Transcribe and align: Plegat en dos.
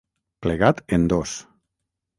Plegat 0.45 0.81
en 0.99 1.07
dos. 1.15 1.39